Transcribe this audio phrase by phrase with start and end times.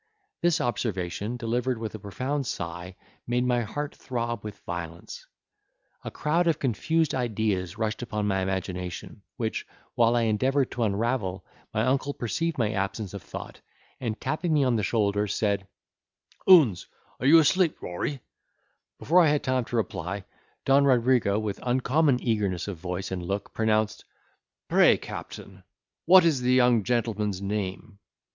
[0.41, 2.95] This observation, delivered with a profound sigh,
[3.27, 5.27] made my heart throb with violence:
[6.03, 11.45] a crowd of confused ideas rushed upon my imagination, which, while I endeavoured to unravel,
[11.71, 13.61] my uncle perceived my absence of thought,
[13.99, 15.67] and tapping me on the shoulder, said,
[16.49, 16.87] "Oons,
[17.19, 18.21] are you asleep, Rory?"
[18.97, 20.23] Before I had time to reply,
[20.65, 24.05] Don Rodrigo, with uncommon eagerness of voice and look, pronounced,
[24.67, 25.63] "Pray, captain,
[26.05, 27.99] what is the young gentleman's name?"